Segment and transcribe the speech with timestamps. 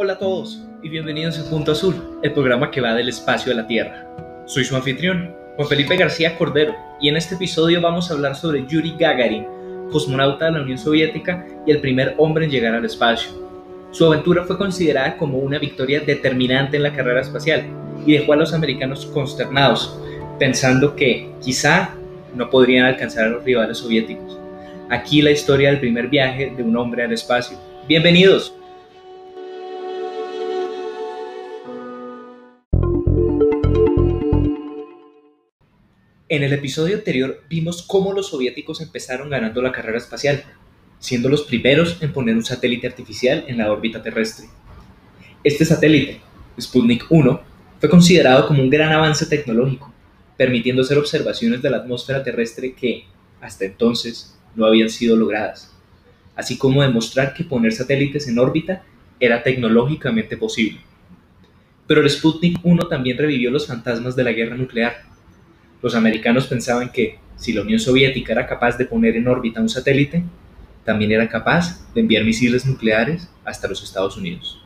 [0.00, 3.56] Hola a todos y bienvenidos a Punto Azul, el programa que va del espacio a
[3.56, 4.06] la Tierra.
[4.46, 8.64] Soy su anfitrión, Juan Felipe García Cordero, y en este episodio vamos a hablar sobre
[8.64, 9.44] Yuri Gagarin,
[9.90, 13.32] cosmonauta de la Unión Soviética y el primer hombre en llegar al espacio.
[13.90, 17.64] Su aventura fue considerada como una victoria determinante en la carrera espacial
[18.06, 19.98] y dejó a los americanos consternados,
[20.38, 21.96] pensando que quizá
[22.36, 24.38] no podrían alcanzar a los rivales soviéticos.
[24.90, 27.58] Aquí la historia del primer viaje de un hombre al espacio.
[27.88, 28.54] Bienvenidos.
[36.30, 40.44] En el episodio anterior vimos cómo los soviéticos empezaron ganando la carrera espacial,
[40.98, 44.46] siendo los primeros en poner un satélite artificial en la órbita terrestre.
[45.42, 46.20] Este satélite,
[46.60, 47.40] Sputnik 1,
[47.80, 49.90] fue considerado como un gran avance tecnológico,
[50.36, 53.06] permitiendo hacer observaciones de la atmósfera terrestre que,
[53.40, 55.74] hasta entonces, no habían sido logradas,
[56.36, 58.82] así como demostrar que poner satélites en órbita
[59.18, 60.80] era tecnológicamente posible.
[61.86, 65.07] Pero el Sputnik 1 también revivió los fantasmas de la guerra nuclear.
[65.82, 69.68] Los americanos pensaban que, si la Unión Soviética era capaz de poner en órbita un
[69.68, 70.24] satélite,
[70.84, 74.62] también era capaz de enviar misiles nucleares hasta los Estados Unidos.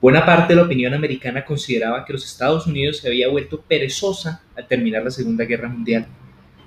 [0.00, 4.42] Buena parte de la opinión americana consideraba que los Estados Unidos se había vuelto perezosa
[4.54, 6.06] al terminar la Segunda Guerra Mundial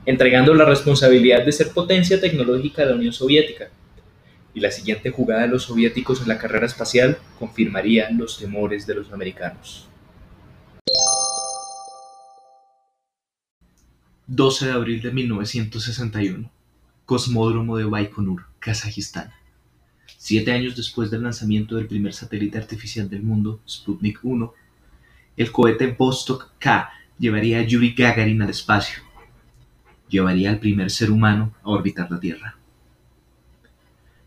[0.05, 3.69] entregando la responsabilidad de ser potencia tecnológica a la Unión Soviética.
[4.53, 8.95] Y la siguiente jugada de los soviéticos en la carrera espacial confirmaría los temores de
[8.95, 9.88] los americanos.
[14.31, 16.49] 12 de abril de 1961.
[17.05, 19.31] Cosmódromo de Baikonur, Kazajistán.
[20.17, 24.53] Siete años después del lanzamiento del primer satélite artificial del mundo, Sputnik 1,
[25.35, 29.09] el cohete Vostok K llevaría a Yuri Gagarin al espacio
[30.09, 32.55] llevaría al primer ser humano a orbitar la Tierra.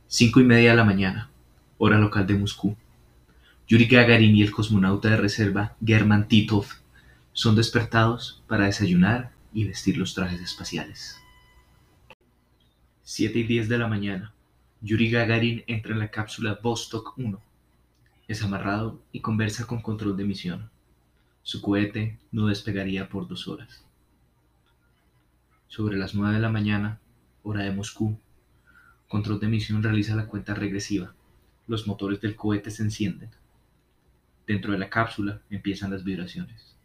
[0.07, 1.31] Cinco y media de la mañana,
[1.79, 2.77] hora local de Moscú.
[3.67, 6.67] Yuri Gagarin y el cosmonauta de reserva German Titov
[7.33, 11.19] son despertados para desayunar y vestir los trajes espaciales.
[13.03, 14.33] Siete y diez de la mañana,
[14.81, 17.41] Yuri Gagarin entra en la cápsula Vostok 1.
[18.29, 20.71] Es amarrado y conversa con control de misión.
[21.43, 23.85] Su cohete no despegaría por dos horas.
[25.69, 27.01] Sobre las 9 de la mañana,
[27.43, 28.19] hora de Moscú,
[29.09, 31.15] control de misión realiza la cuenta regresiva.
[31.67, 33.31] Los motores del cohete se encienden.
[34.47, 36.77] Dentro de la cápsula empiezan las vibraciones.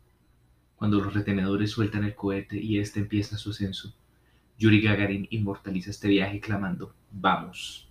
[0.77, 3.95] Cuando los retenedores sueltan el cohete y éste empieza su ascenso,
[4.59, 7.89] Yuri Gagarin inmortaliza este viaje clamando, ¡Vamos!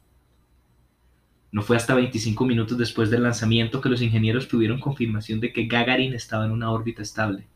[1.50, 5.66] No fue hasta 25 minutos después del lanzamiento que los ingenieros tuvieron confirmación de que
[5.66, 7.48] Gagarin estaba en una órbita estable.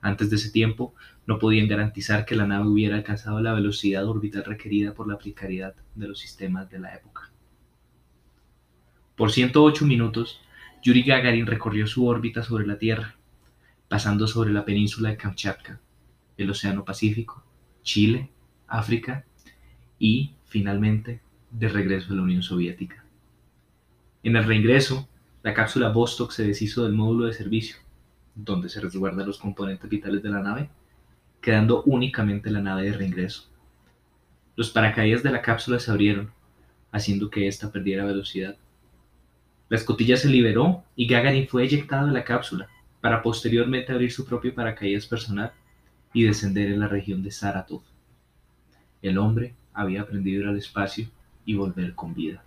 [0.00, 0.94] Antes de ese tiempo,
[1.26, 5.74] no podían garantizar que la nave hubiera alcanzado la velocidad orbital requerida por la precariedad
[5.96, 7.32] de los sistemas de la época.
[9.16, 10.40] Por 108 minutos,
[10.82, 13.16] Yuri Gagarin recorrió su órbita sobre la Tierra,
[13.88, 15.80] pasando sobre la península de Kamchatka,
[16.36, 17.44] el Océano Pacífico,
[17.82, 18.30] Chile,
[18.66, 19.24] África
[19.98, 21.20] y, finalmente,
[21.50, 23.04] de regreso a la Unión Soviética.
[24.22, 25.08] En el reingreso,
[25.42, 27.76] la cápsula Vostok se deshizo del módulo de servicio,
[28.34, 30.68] donde se resguardan los componentes vitales de la nave,
[31.40, 33.48] quedando únicamente la nave de reingreso.
[34.56, 36.32] Los paracaídas de la cápsula se abrieron,
[36.90, 38.56] haciendo que ésta perdiera velocidad.
[39.68, 42.68] La escotilla se liberó y Gagarin fue eyectado de la cápsula
[43.06, 45.52] para posteriormente abrir su propio paracaídas personal
[46.12, 47.82] y descender en la región de Saratov.
[49.00, 51.06] El hombre había aprendido a ir al espacio
[51.44, 52.42] y volver con vida.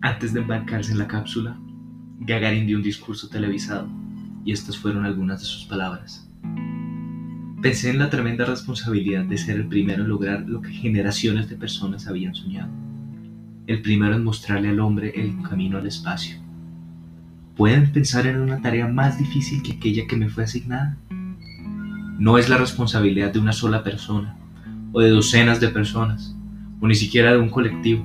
[0.00, 1.58] Antes de embarcarse en la cápsula,
[2.20, 3.88] Gagarin dio un discurso televisado,
[4.44, 6.24] y estas fueron algunas de sus palabras.
[7.60, 11.56] Pensé en la tremenda responsabilidad de ser el primero en lograr lo que generaciones de
[11.56, 12.89] personas habían soñado.
[13.70, 16.38] El primero en mostrarle al hombre el camino al espacio.
[17.54, 20.98] ¿Pueden pensar en una tarea más difícil que aquella que me fue asignada?
[22.18, 24.36] No es la responsabilidad de una sola persona,
[24.90, 26.34] o de docenas de personas,
[26.80, 28.04] o ni siquiera de un colectivo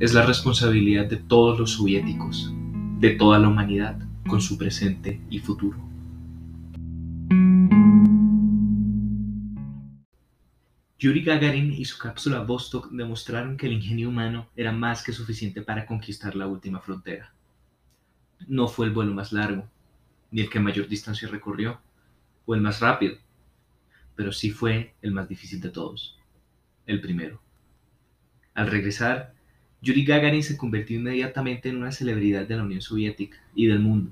[0.00, 2.52] es la responsabilidad de todos los soviéticos,
[2.98, 3.96] de toda la humanidad,
[4.26, 5.87] con su presente y futuro.
[11.00, 15.62] Yuri Gagarin y su cápsula Vostok demostraron que el ingenio humano era más que suficiente
[15.62, 17.32] para conquistar la última frontera.
[18.48, 19.68] No fue el vuelo más largo,
[20.32, 21.80] ni el que mayor distancia recorrió,
[22.46, 23.16] o el más rápido,
[24.16, 26.18] pero sí fue el más difícil de todos,
[26.84, 27.40] el primero.
[28.54, 29.34] Al regresar,
[29.80, 34.10] Yuri Gagarin se convirtió inmediatamente en una celebridad de la Unión Soviética y del mundo,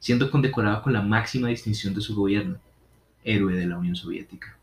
[0.00, 2.58] siendo condecorado con la máxima distinción de su gobierno,
[3.22, 4.58] héroe de la Unión Soviética.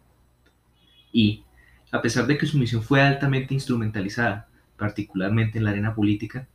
[1.11, 1.43] Y,
[1.91, 4.47] A pesar de que su misión fue altamente instrumentalizada,
[4.77, 6.47] particularmente en la arena política,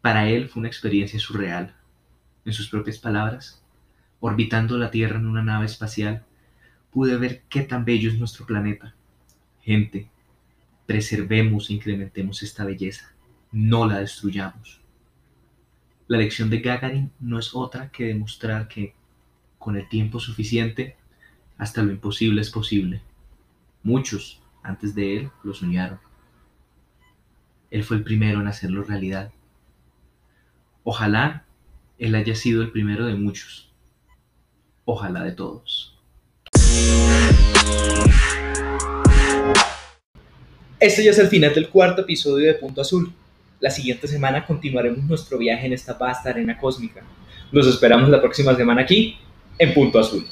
[0.00, 1.74] para él fue una experiencia surreal.
[2.46, 3.62] En sus propias palabras,
[4.20, 6.24] orbitando la Tierra en una nave espacial,
[6.90, 8.94] pude ver qué tan bello es nuestro planeta.
[9.62, 10.08] Gente,
[10.86, 13.12] preservemos e incrementemos esta belleza,
[13.52, 14.80] no la destruyamos.
[16.08, 18.94] La lección de Gagarin no es otra que demostrar que,
[19.58, 20.96] con el tiempo suficiente,
[21.56, 23.02] hasta lo imposible es posible.
[23.82, 25.98] Muchos, antes de él, lo soñaron.
[27.70, 29.32] Él fue el primero en hacerlo realidad.
[30.84, 31.44] Ojalá
[31.98, 33.72] él haya sido el primero de muchos.
[34.84, 35.96] Ojalá de todos.
[40.78, 43.12] Este ya es el final del cuarto episodio de Punto Azul.
[43.60, 47.02] La siguiente semana continuaremos nuestro viaje en esta vasta arena cósmica.
[47.52, 49.18] Los esperamos la próxima semana aquí,
[49.58, 50.26] en Punto Azul.